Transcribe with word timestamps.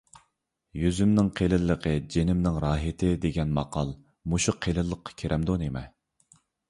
«يۈزۈمنىڭ 0.83 1.27
قېلىنلىقى 1.39 1.93
جېنىمنىڭ 2.15 2.57
راھىتى» 2.65 3.11
دېگەن 3.27 3.51
ماقال 3.59 3.93
مۇشۇ 4.35 4.57
قېلىنلىققا 4.67 5.19
كىرەمدۇ 5.25 5.59
نېمە؟ 5.67 5.85